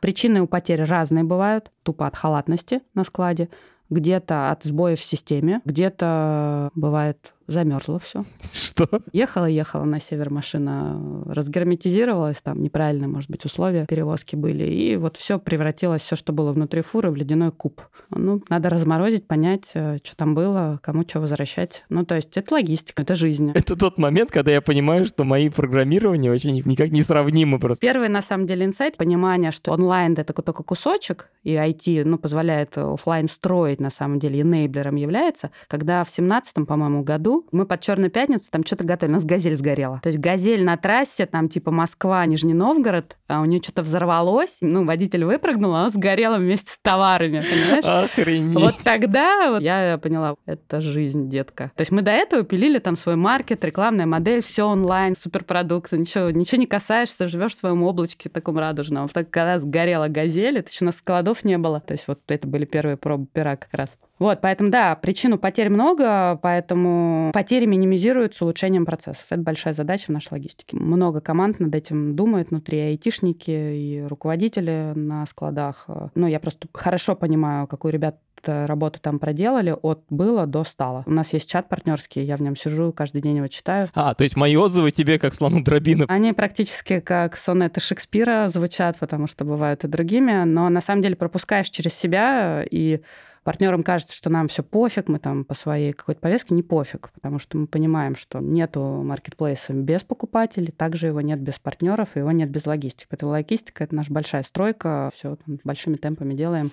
[0.00, 3.48] Причины у потерь разные бывают, тупо от халатности на складе,
[3.90, 8.24] где-то от сбоев в системе, где-то бывает замерзло все.
[8.52, 8.88] Что?
[9.12, 15.38] Ехала-ехала на север машина, разгерметизировалась, там неправильные, может быть, условия перевозки были, и вот все
[15.38, 17.82] превратилось, все, что было внутри фуры, в ледяной куб.
[18.10, 21.84] Ну, надо разморозить, понять, э, что там было, кому что возвращать.
[21.88, 23.50] Ну, то есть это логистика, это жизнь.
[23.54, 27.80] Это тот момент, когда я понимаю, что мои программирования очень никак не сравнимы просто.
[27.80, 32.76] Первый, на самом деле, инсайт, понимание, что онлайн— это только кусочек, и IT, ну, позволяет
[32.76, 38.10] офлайн строить, на самом деле, энейблером является, когда в 17 по-моему, году мы под Черную
[38.10, 39.12] пятницу там что-то готовили.
[39.12, 40.00] У нас газель сгорела.
[40.02, 44.56] То есть газель на трассе, там типа Москва, Нижний Новгород, а у нее что-то взорвалось.
[44.60, 47.84] Ну, водитель выпрыгнул, а она сгорела вместе с товарами, понимаешь?
[47.84, 48.54] Охренеть.
[48.54, 51.72] Вот тогда вот я поняла, это жизнь, детка.
[51.76, 56.30] То есть мы до этого пилили там свой маркет, рекламная модель, все онлайн, суперпродукты, ничего,
[56.30, 59.08] ничего не касаешься, живешь в своем облачке таком радужном.
[59.08, 61.80] Так, когда сгорела газель, это еще у нас складов не было.
[61.80, 63.98] То есть вот это были первые пробы пера как раз.
[64.18, 69.24] Вот, поэтому, да, причину потерь много, поэтому потери минимизируются улучшением процессов.
[69.30, 70.76] Это большая задача в нашей логистике.
[70.76, 75.86] Много команд над этим думают внутри, айтишники и руководители на складах.
[76.14, 81.02] Ну, я просто хорошо понимаю, какую ребят работу там проделали от было до стало.
[81.06, 83.88] У нас есть чат партнерский, я в нем сижу, каждый день его читаю.
[83.94, 86.04] А, то есть мои отзывы тебе как слону дробина?
[86.08, 91.16] Они практически как сонеты Шекспира звучат, потому что бывают и другими, но на самом деле
[91.16, 93.00] пропускаешь через себя и
[93.44, 97.38] партнерам кажется, что нам все пофиг, мы там по своей какой-то повестке не пофиг, потому
[97.38, 102.50] что мы понимаем, что нету маркетплейса без покупателей, также его нет без партнеров, его нет
[102.50, 103.06] без логистики.
[103.08, 106.70] Поэтому логистика— это наша большая стройка, все большими темпами делаем.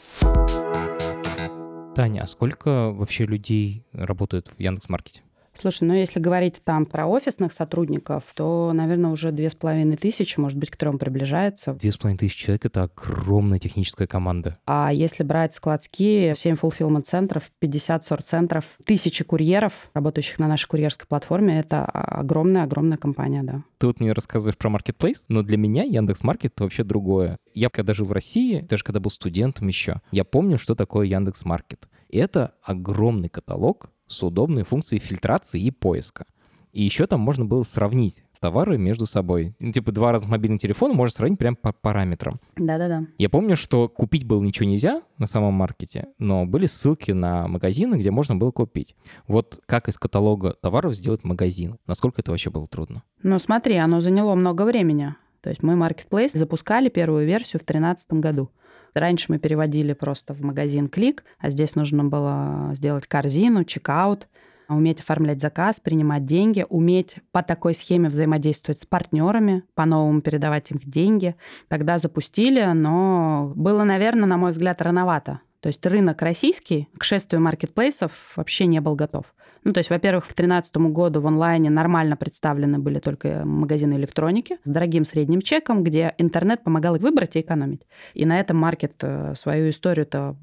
[1.94, 5.22] Таня, а сколько вообще людей работают в Яндекс.Маркете?
[5.62, 10.40] Слушай, ну если говорить там про офисных сотрудников, то, наверное, уже две с половиной тысячи,
[10.40, 11.74] может быть, к трем приближается.
[11.74, 14.58] Две с половиной тысячи человек— это огромная техническая команда.
[14.66, 21.60] А если брать складские, 7 fulfillment-центров, 50 сорт-центров, тысячи курьеров, работающих на нашей курьерской платформе,
[21.60, 23.62] это огромная-огромная компания, да.
[23.78, 27.38] Ты вот мне рассказываешь про Marketplace, но для меня Яндекс.Маркет— это вообще другое.
[27.54, 31.88] Я когда жил в России, даже когда был студентом еще, я помню, что такое Яндекс.Маркет.
[32.10, 36.26] Это огромный каталог с удобной функцией фильтрации и поиска.
[36.72, 39.54] И еще там можно было сравнить товары между собой.
[39.60, 42.40] Ну, типа два раза мобильный телефон можно сравнить прям по параметрам.
[42.56, 43.06] Да-да-да.
[43.18, 47.96] Я помню, что купить было ничего нельзя на самом маркете, но были ссылки на магазины,
[47.96, 48.96] где можно было купить.
[49.28, 51.78] Вот как из каталога товаров сделать магазин?
[51.86, 53.04] Насколько это вообще было трудно?
[53.22, 55.16] Ну смотри, оно заняло много времени.
[55.42, 58.50] То есть мы Marketplace запускали первую версию в 2013 году.
[58.94, 64.28] Раньше мы переводили просто в магазин клик, а здесь нужно было сделать корзину, чекаут,
[64.68, 70.80] уметь оформлять заказ, принимать деньги, уметь по такой схеме взаимодействовать с партнерами, по-новому передавать им
[70.84, 71.36] деньги.
[71.68, 75.42] Тогда запустили, но было, наверное, на мой взгляд, рановато.
[75.60, 79.26] То есть рынок российский к шествию маркетплейсов вообще не был готов.
[79.64, 84.58] Ну, то есть, во-первых, к 2013 году в онлайне нормально представлены были только магазины электроники
[84.64, 87.86] с дорогим средним чеком, где интернет помогал выбрать и экономить.
[88.14, 90.36] И на этом маркет э, свою историю-то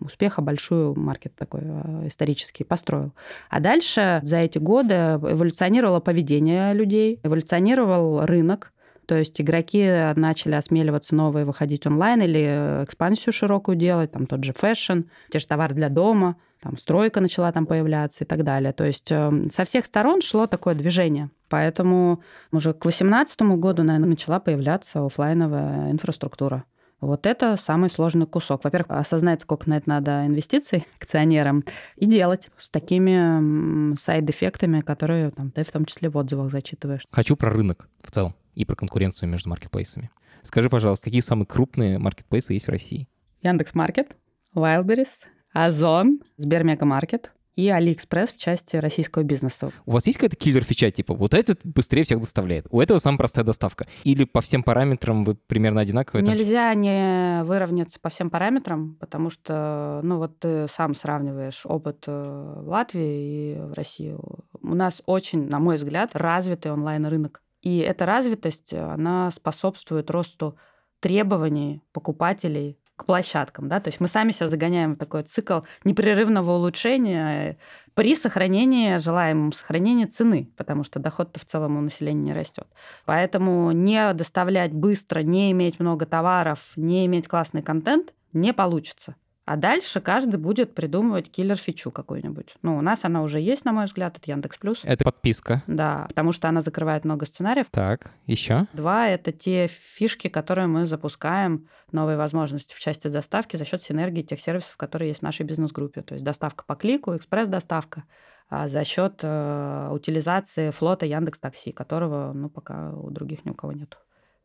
[0.00, 3.12] успеха большую маркет такой э, исторический построил.
[3.48, 8.72] А дальше за эти годы эволюционировало поведение людей, эволюционировал рынок,
[9.06, 14.52] то есть игроки начали осмеливаться новые выходить онлайн или экспансию широкую делать, там тот же
[14.52, 18.72] fashion, те же товары для дома там стройка начала там появляться и так далее.
[18.72, 21.30] То есть эм, со всех сторон шло такое движение.
[21.48, 26.64] Поэтому уже к 2018 году, наверное, начала появляться офлайновая инфраструктура.
[27.00, 28.64] Вот это самый сложный кусок.
[28.64, 31.64] Во-первых, осознать, сколько на это надо инвестиций акционерам,
[31.96, 37.06] и делать с такими side -эффектами, которые там, ты в том числе в отзывах зачитываешь.
[37.10, 40.10] Хочу про рынок в целом и про конкуренцию между маркетплейсами.
[40.42, 43.08] Скажи, пожалуйста, какие самые крупные маркетплейсы есть в России?
[43.42, 44.16] Яндекс Маркет,
[44.54, 45.26] Wildberries,
[45.64, 49.72] Озон, Сбермегамаркет, и Алиэкспресс в части российского бизнеса.
[49.86, 53.42] У вас есть какая-то киллер-фича, типа вот этот быстрее всех доставляет, у этого самая простая
[53.42, 53.86] доставка?
[54.04, 56.22] Или по всем параметрам вы примерно одинаковые?
[56.22, 62.60] Нельзя не выровняться по всем параметрам, потому что, ну вот ты сам сравниваешь опыт э,
[62.62, 64.14] в Латвии и в России.
[64.60, 67.40] У нас очень, на мой взгляд, развитый онлайн-рынок.
[67.62, 70.58] И эта развитость, она способствует росту
[71.00, 77.56] требований покупателей площадкам, да, то есть мы сами себя загоняем в такой цикл непрерывного улучшения
[77.94, 82.66] при сохранении, желаемом сохранении цены, потому что доход-то в целом у населения не растет.
[83.06, 89.16] Поэтому не доставлять быстро, не иметь много товаров, не иметь классный контент не получится.
[89.46, 92.56] А дальше каждый будет придумывать киллер-фичу какую-нибудь.
[92.62, 94.80] Ну, у нас она уже есть, на мой взгляд, это Яндекс Плюс.
[94.82, 95.62] Это подписка.
[95.68, 97.66] Да, потому что она закрывает много сценариев.
[97.70, 98.66] Так, еще?
[98.72, 104.22] Два— это те фишки, которые мы запускаем, новые возможности в части доставки за счет синергии
[104.22, 106.02] тех сервисов, которые есть в нашей бизнес-группе.
[106.02, 108.02] То есть доставка по клику, экспресс-доставка,
[108.50, 113.54] а за счет э, утилизации флота Яндекс Такси, которого, ну, пока у других ни у
[113.54, 113.96] кого нет.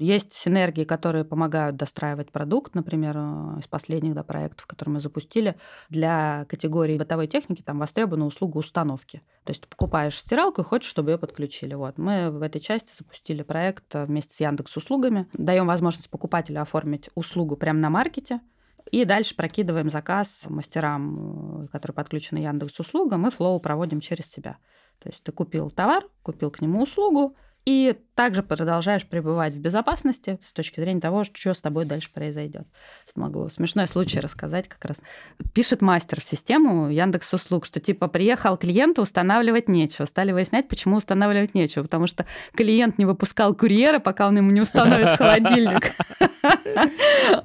[0.01, 5.55] Есть синергии, которые помогают достраивать продукт, например, э, из последних да, проектов, которые мы запустили.
[5.89, 9.21] Для категории бытовой техники там востребована услуга установки.
[9.43, 11.75] То есть ты покупаешь стиралку и хочешь, чтобы ее подключили.
[11.75, 11.99] Вот.
[11.99, 15.27] Мы в этой части запустили проект э, вместе с Яндекс услугами.
[15.33, 18.41] Даем возможность покупателю оформить услугу прямо на маркете,
[18.89, 24.57] и дальше прокидываем заказ мастерам, э, которые подключены Яндекс услугам, и флоу проводим через себя.
[24.97, 27.35] То есть ты купил товар, купил к нему услугу,
[27.65, 32.67] и также продолжаешь пребывать в безопасности с точки зрения того, что с тобой дальше произойдет.
[33.15, 35.01] Могу смешной случай рассказать как раз.
[35.53, 40.05] Пишет мастер в систему Яндекс Услуг, что типа приехал клиент, устанавливать нечего.
[40.05, 41.83] Стали выяснять, почему устанавливать нечего.
[41.83, 45.91] Потому что клиент не выпускал курьера, пока он ему не установит холодильник.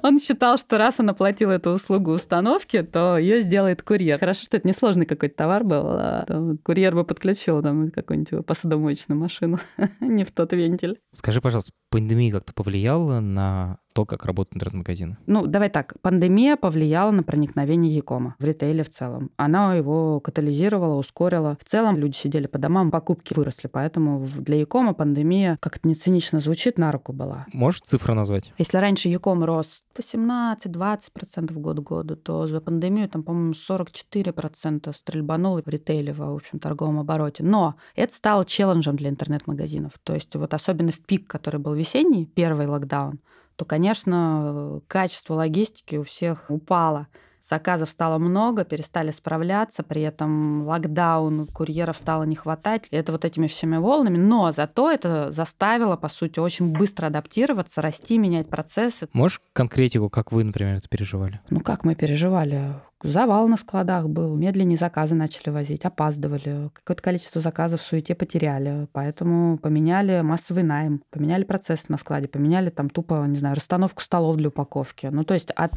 [0.03, 4.19] Он считал, что раз он оплатил эту услугу установки, то ее сделает курьер.
[4.19, 5.85] Хорошо, что это несложный какой-то товар был.
[5.87, 6.25] А
[6.63, 9.59] курьер бы подключил там какую-нибудь посудомоечную машину
[10.07, 10.99] не в тот вентиль.
[11.13, 15.17] Скажи, пожалуйста, пандемия как-то повлияла на то, как работают интернет-магазины?
[15.25, 15.95] Ну, давай так.
[16.01, 19.31] Пандемия повлияла на проникновение Якома в ритейле в целом.
[19.37, 21.57] Она его катализировала, ускорила.
[21.59, 23.67] В целом люди сидели по домам, покупки выросли.
[23.67, 27.47] Поэтому для Якома пандемия, как это не цинично звучит, на руку была.
[27.53, 28.53] Можешь цифру назвать?
[28.59, 35.63] Если раньше Яком рос 18-20% год к году, то за пандемию там, по-моему, 44% стрельбануло
[35.65, 37.41] в ритейле, в общем, торговом обороте.
[37.43, 39.93] Но это стало челленджем для интернет-магазинов.
[40.03, 43.19] То есть вот особенно в пик, который был весенний, первый локдаун,
[43.55, 47.07] то, конечно, качество логистики у всех упало.
[47.49, 52.87] Заказов стало много, перестали справляться, при этом локдаун, курьеров стало не хватать.
[52.91, 54.17] Это вот этими всеми волнами.
[54.17, 59.07] Но зато это заставило, по сути, очень быстро адаптироваться, расти, менять процессы.
[59.13, 61.39] Можешь конкретику, как вы, например, это переживали?
[61.49, 62.73] Ну, как мы переживали?
[63.03, 68.87] Завал на складах был, медленнее заказы начали возить, опаздывали, какое-то количество заказов в суете потеряли,
[68.91, 74.37] поэтому поменяли массовый найм, поменяли процесс на складе, поменяли там тупо, не знаю, расстановку столов
[74.37, 75.07] для упаковки.
[75.07, 75.73] Ну, то есть от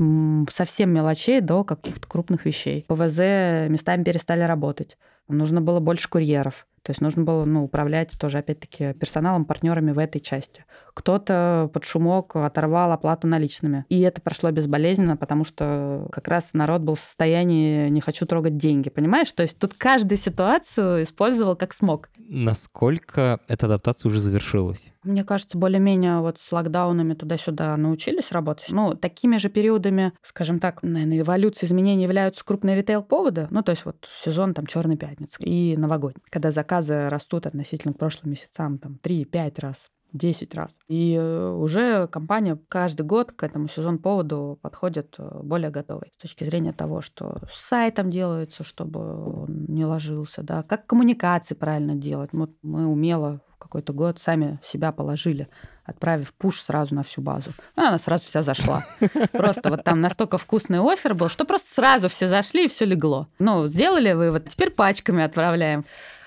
[0.50, 2.86] совсем мелочей до каких-то крупных вещей.
[2.88, 4.96] ПВЗ местами перестали работать,
[5.28, 6.66] нужно было больше курьеров.
[6.82, 10.64] То есть нужно было ну, управлять тоже, опять-таки, персоналом, партнерами в этой части.
[10.94, 13.84] Кто-то под шумок оторвал оплату наличными.
[13.88, 18.56] И это прошло безболезненно, потому что как раз народ был в состоянии «не хочу трогать
[18.56, 19.30] деньги», понимаешь?
[19.32, 22.10] То есть тут каждую ситуацию использовал как смог.
[22.16, 24.92] Насколько эта адаптация уже завершилась?
[25.02, 28.66] Мне кажется, более-менее вот с локдаунами туда-сюда научились работать.
[28.70, 33.48] Ну, такими же периодами, скажем так, наверное, эволюции изменений являются крупные ритейл-поводы.
[33.50, 37.98] Ну, то есть вот сезон там Черной пятницы и новогодний, когда заказы растут относительно к
[37.98, 39.76] прошлым месяцам там 3-5 раз.
[40.12, 40.76] 10 раз.
[40.88, 46.12] И э, уже компания каждый год к этому сезон-поводу подходит э, более готовой.
[46.18, 49.00] С точки зрения того, что с сайтом делается, чтобы
[49.42, 52.30] он не ложился, да, как коммуникации правильно делать.
[52.32, 55.48] Вот мы умело какой-то год сами себя положили,
[55.84, 57.50] отправив пуш сразу на всю базу.
[57.76, 58.84] Ну, она сразу вся зашла.
[59.32, 63.28] Просто вот там настолько вкусный офер был, что просто сразу все зашли и все легло.
[63.38, 65.84] Ну, сделали вывод, теперь пачками отправляем.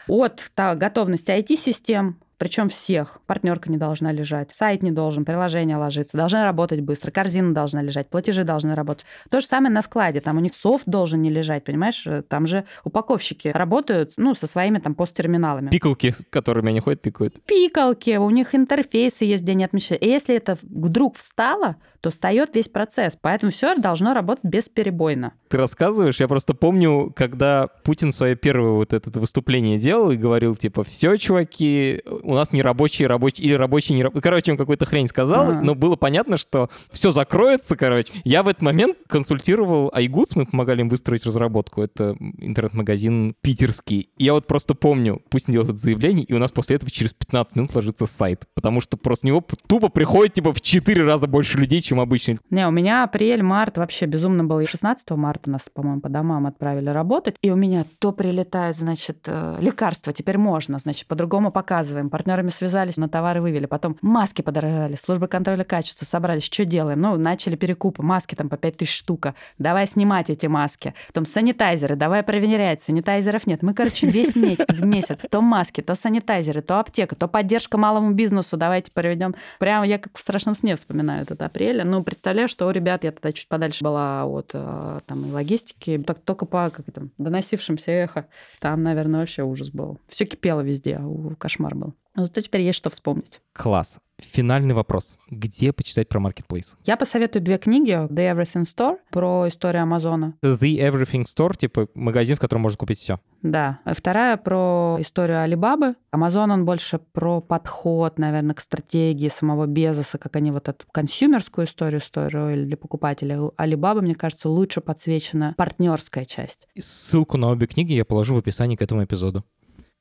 [0.07, 3.19] От готовности IT-систем причем всех.
[3.25, 8.09] Партнерка не должна лежать, сайт не должен, приложение ложиться, должна работать быстро, корзина должна лежать,
[8.09, 9.05] платежи должны работать.
[9.29, 12.05] То же самое на складе, там у них софт должен не лежать, понимаешь?
[12.27, 15.69] Там же упаковщики работают, ну, со своими там посттерминалами.
[15.69, 17.41] Пикалки, которыми они ходят, пикают.
[17.43, 20.03] Пикалки, у них интерфейсы есть, где они отмечают.
[20.03, 23.17] И если это вдруг встало, то встает весь процесс.
[23.19, 25.31] Поэтому все должно работать бесперебойно.
[25.47, 30.55] Ты рассказываешь, я просто помню, когда Путин свое первое вот это выступление делал и говорил,
[30.57, 34.21] типа, все, чуваки, у нас не рабочие, рабочие, или рабочие, не рабочие.
[34.21, 35.61] Короче, он какую-то хрень сказал, Ага.
[35.61, 38.11] но было понятно, что все закроется, короче.
[38.25, 41.81] Я в этот момент консультировал iGoods, мы помогали им выстроить разработку.
[41.81, 44.09] Это интернет-магазин питерский.
[44.17, 47.13] И я вот просто помню, Путин делает это заявление, и у нас после этого через
[47.13, 51.57] 15 минут ложится сайт, потому что просто него тупо приходит, типа, в 4 раза больше
[51.57, 52.37] людей, чем обычно.
[52.49, 54.59] Не, у меня апрель, март вообще безумно был.
[54.59, 57.35] И 16 марта нас, по-моему, по домам отправили работать.
[57.41, 62.09] И у меня то прилетает, значит, э, лекарства, теперь можно, значит, по-другому показываем.
[62.09, 63.65] Партнерами связались, на товары вывели.
[63.65, 66.43] Потом маски подорожали, службы контроля качества собрались.
[66.43, 67.01] Что делаем?
[67.01, 68.03] Ну, начали перекупы.
[68.03, 69.35] Маски там по 5 тысяч штука.
[69.57, 70.93] Давай снимать эти маски.
[71.07, 72.83] Потом санитайзеры, давай проверять.
[72.83, 73.61] Санитайзеров нет.
[73.63, 78.57] Мы, короче, весь месяц то маски, то санитайзеры, то аптека, то поддержка малому бизнесу.
[78.57, 79.35] Давайте проведем.
[79.59, 81.82] Прямо я как в страшном сне вспоминаю этот апрель.
[81.83, 86.19] Ну, представляю, что ребят, я тогда чуть подальше была от э, там и логистики, так
[86.19, 88.27] только по как это, доносившимся эхо.
[88.59, 89.99] Там, наверное, вообще ужас был.
[90.07, 91.01] Все кипело везде,
[91.37, 91.93] кошмар был.
[92.15, 93.41] Но зато теперь есть что вспомнить.
[93.53, 93.99] Класс.
[94.31, 95.17] Финальный вопрос.
[95.29, 96.77] Где почитать про Marketplace?
[96.85, 97.91] Я посоветую две книги.
[97.91, 100.35] The Everything Store про историю Амазона.
[100.41, 103.19] The Everything Store, типа магазин, в котором можно купить все.
[103.41, 103.79] Да.
[103.85, 105.95] Вторая про историю Алибабы.
[106.11, 111.65] Амазон, он больше про подход, наверное, к стратегии самого Безоса, как они вот эту консюмерскую
[111.65, 113.41] историю строили для покупателя.
[113.41, 116.67] У Алибабы, мне кажется, лучше подсвечена партнерская часть.
[116.79, 119.43] Ссылку на обе книги я положу в описании к этому эпизоду.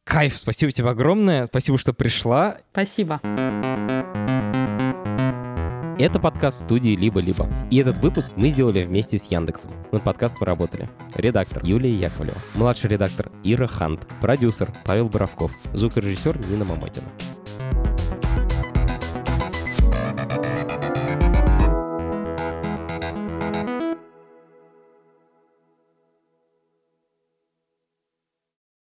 [0.05, 2.59] Кайф, спасибо тебе огромное, спасибо, что пришла.
[2.72, 3.20] Спасибо.
[5.98, 7.48] Это подкаст студии «Либо-либо».
[7.70, 9.70] И этот выпуск мы сделали вместе с Яндексом.
[9.92, 16.64] Над подкастом работали редактор Юлия Яковлева, младший редактор Ира Хант, продюсер Павел Боровков, звукорежиссер Нина
[16.64, 17.07] Мамотина.